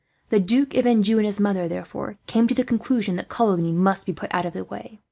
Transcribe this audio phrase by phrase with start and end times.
[0.29, 4.13] The Duke d'Anjou and his mother, therefore, came to the conclusion that Coligny must be
[4.13, 4.99] put out of the way.